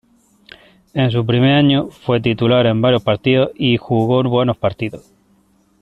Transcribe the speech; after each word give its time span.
En 0.95 1.11
su 1.11 1.23
primer 1.27 1.51
año, 1.51 1.89
fue 1.91 2.19
titular 2.21 2.65
en 2.65 2.81
varios 2.81 3.03
partidos 3.03 3.51
y 3.53 3.77
jugó 3.77 4.23
buenos 4.23 4.57
partidos. 4.57 5.13